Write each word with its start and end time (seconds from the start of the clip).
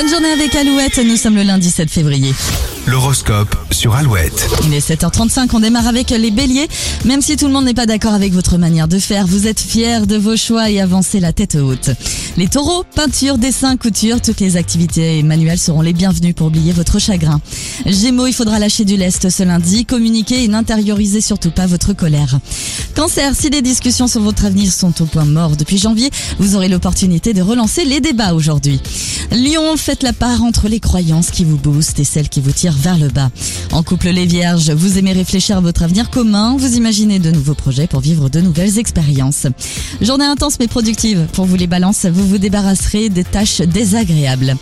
Bonne 0.00 0.08
journée 0.08 0.30
avec 0.30 0.54
Alouette, 0.54 0.96
nous 1.04 1.16
sommes 1.16 1.36
le 1.36 1.42
lundi 1.42 1.70
7 1.70 1.90
février. 1.90 2.32
L'horoscope 2.86 3.54
sur 3.70 3.94
Alouette. 3.94 4.48
Il 4.64 4.74
est 4.74 4.90
7h35, 4.90 5.50
on 5.52 5.60
démarre 5.60 5.86
avec 5.86 6.10
les 6.10 6.30
béliers. 6.30 6.66
Même 7.04 7.20
si 7.20 7.36
tout 7.36 7.46
le 7.46 7.52
monde 7.52 7.66
n'est 7.66 7.74
pas 7.74 7.86
d'accord 7.86 8.14
avec 8.14 8.32
votre 8.32 8.56
manière 8.56 8.88
de 8.88 8.98
faire, 8.98 9.26
vous 9.26 9.46
êtes 9.46 9.60
fiers 9.60 10.06
de 10.06 10.16
vos 10.16 10.36
choix 10.36 10.70
et 10.70 10.80
avancez 10.80 11.20
la 11.20 11.32
tête 11.32 11.56
haute. 11.56 11.90
Les 12.36 12.48
taureaux, 12.48 12.84
peinture, 12.94 13.38
dessin, 13.38 13.76
couture, 13.76 14.20
toutes 14.20 14.40
les 14.40 14.56
activités 14.56 15.22
manuelles 15.22 15.58
seront 15.58 15.82
les 15.82 15.92
bienvenues 15.92 16.34
pour 16.34 16.46
oublier 16.46 16.72
votre 16.72 16.98
chagrin. 16.98 17.40
Gémeaux, 17.86 18.26
il 18.26 18.32
faudra 18.32 18.58
lâcher 18.58 18.84
du 18.84 18.96
lest 18.96 19.28
ce 19.28 19.42
lundi, 19.42 19.84
communiquer 19.84 20.42
et 20.44 20.48
n'intériorisez 20.48 21.20
surtout 21.20 21.50
pas 21.50 21.66
votre 21.66 21.92
colère. 21.92 22.38
Cancer, 22.96 23.34
si 23.34 23.50
les 23.50 23.62
discussions 23.62 24.06
sur 24.08 24.22
votre 24.22 24.44
avenir 24.46 24.72
sont 24.72 25.00
au 25.02 25.06
point 25.06 25.24
mort 25.24 25.56
depuis 25.56 25.78
janvier, 25.78 26.10
vous 26.38 26.56
aurez 26.56 26.68
l'opportunité 26.68 27.34
de 27.34 27.42
relancer 27.42 27.84
les 27.84 28.00
débats 28.00 28.34
aujourd'hui. 28.34 28.80
Lion, 29.30 29.76
faites 29.76 30.02
la 30.02 30.12
part 30.12 30.42
entre 30.42 30.68
les 30.68 30.80
croyances 30.80 31.30
qui 31.30 31.44
vous 31.44 31.56
boostent 31.56 32.00
et 32.00 32.04
celles 32.04 32.28
qui 32.28 32.40
vous 32.40 32.52
tirent 32.52 32.69
vers 32.76 32.98
le 32.98 33.08
bas. 33.08 33.30
En 33.72 33.82
couple 33.82 34.08
les 34.08 34.26
vierges, 34.26 34.70
vous 34.70 34.98
aimez 34.98 35.12
réfléchir 35.12 35.56
à 35.56 35.60
votre 35.60 35.82
avenir 35.82 36.10
commun, 36.10 36.56
vous 36.58 36.76
imaginez 36.76 37.18
de 37.18 37.30
nouveaux 37.30 37.54
projets 37.54 37.86
pour 37.86 38.00
vivre 38.00 38.28
de 38.28 38.40
nouvelles 38.40 38.78
expériences. 38.78 39.46
Journée 40.00 40.24
intense 40.24 40.58
mais 40.58 40.68
productive. 40.68 41.26
Pour 41.32 41.44
vous 41.44 41.56
les 41.56 41.66
balances, 41.66 42.06
vous 42.06 42.26
vous 42.26 42.38
débarrasserez 42.38 43.08
des 43.08 43.24
tâches 43.24 43.60
désagréables. 43.60 44.56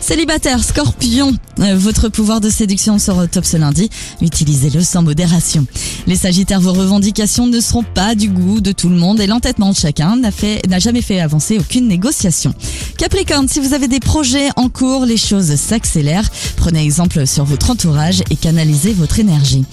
Célibataire, 0.00 0.62
scorpion, 0.62 1.36
euh, 1.60 1.74
votre 1.76 2.08
pouvoir 2.08 2.40
de 2.40 2.50
séduction 2.50 2.98
sera 2.98 3.24
au 3.24 3.26
top 3.26 3.44
ce 3.44 3.56
lundi. 3.56 3.90
Utilisez-le 4.20 4.80
sans 4.82 5.02
modération. 5.02 5.66
Les 6.06 6.16
sagittaires, 6.16 6.60
vos 6.60 6.72
revendications 6.72 7.46
ne 7.46 7.60
seront 7.60 7.82
pas 7.82 8.14
du 8.14 8.28
goût 8.28 8.60
de 8.60 8.72
tout 8.72 8.88
le 8.88 8.96
monde 8.96 9.20
et 9.20 9.26
l'entêtement 9.26 9.70
de 9.70 9.76
chacun 9.76 10.16
n'a 10.16 10.78
jamais 10.78 11.02
fait 11.02 11.20
avancer 11.20 11.58
aucune 11.58 11.88
négociation. 11.88 12.54
Capricorne, 12.98 13.48
si 13.48 13.60
vous 13.60 13.74
avez 13.74 13.88
des 13.88 14.00
projets 14.00 14.48
en 14.56 14.68
cours, 14.68 15.06
les 15.06 15.16
choses 15.16 15.54
s'accélèrent. 15.56 16.30
Prenez 16.56 16.82
exemple 16.82 17.26
sur 17.26 17.44
votre 17.44 17.70
entourage 17.70 18.22
et 18.30 18.36
canalisez 18.36 18.92
votre 18.92 19.18
énergie. 19.18 19.64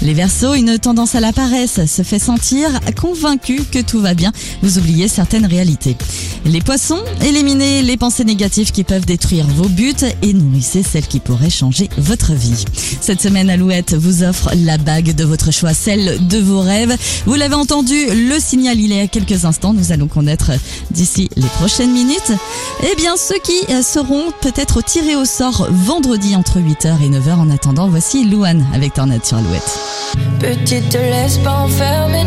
Les 0.00 0.14
Verseaux, 0.14 0.54
une 0.54 0.78
tendance 0.78 1.14
à 1.14 1.20
la 1.20 1.32
paresse 1.32 1.84
se 1.86 2.02
fait 2.02 2.18
sentir 2.18 2.68
convaincu 3.00 3.62
que 3.70 3.80
tout 3.80 4.00
va 4.00 4.14
bien. 4.14 4.32
Vous 4.62 4.78
oubliez 4.78 5.08
certaines 5.08 5.46
réalités. 5.46 5.96
Les 6.44 6.60
poissons, 6.60 7.02
éliminez 7.24 7.82
les 7.82 7.96
pensées 7.96 8.24
négatives 8.24 8.72
qui 8.72 8.84
peuvent 8.84 9.06
détruire 9.06 9.46
vos 9.46 9.68
buts 9.72 9.94
et 10.22 10.32
nourrissez 10.32 10.82
celles 10.82 11.06
qui 11.06 11.20
pourraient 11.20 11.50
changer 11.50 11.88
votre 11.98 12.32
vie. 12.32 12.64
Cette 13.00 13.20
semaine, 13.20 13.50
Alouette 13.50 13.94
vous 13.94 14.22
offre 14.22 14.50
la 14.56 14.78
bague 14.78 15.14
de 15.14 15.24
votre 15.24 15.52
choix, 15.52 15.74
celle 15.74 16.26
de 16.26 16.38
vos 16.38 16.60
rêves. 16.60 16.96
Vous 17.26 17.34
l'avez 17.34 17.54
entendu, 17.54 17.94
le 18.06 18.38
signal 18.38 18.78
il 18.78 18.92
est 18.92 19.02
à 19.02 19.06
quelques 19.06 19.44
instants. 19.44 19.72
Nous 19.72 19.92
allons 19.92 20.08
connaître 20.08 20.52
d'ici 20.90 21.28
les 21.36 21.48
prochaines 21.58 21.92
minutes. 21.92 22.32
Eh 22.82 22.96
bien, 22.96 23.16
ceux 23.16 23.38
qui 23.42 23.82
seront 23.82 24.32
peut-être 24.40 24.82
tirés 24.82 25.16
au 25.16 25.24
sort 25.24 25.68
vendredi 25.70 26.36
entre 26.36 26.58
8h 26.58 27.02
et 27.02 27.10
9h. 27.10 27.34
En 27.34 27.50
attendant, 27.50 27.88
voici 27.88 28.24
Louane 28.24 28.64
avec 28.74 28.94
Tornade 28.94 29.24
sur 29.24 29.38
Alouette. 29.38 29.78
Petite, 30.38 30.88
te 30.90 30.98
laisse 30.98 31.38
pas 31.38 31.60
enfermer. 31.60 32.26